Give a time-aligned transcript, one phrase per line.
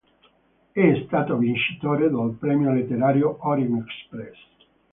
[0.71, 4.35] È stato vincitore del Premio Letterario Orient-Express.